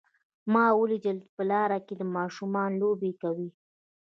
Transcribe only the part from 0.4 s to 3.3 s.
ما ولیدل چې په لاره کې ماشومان لوبې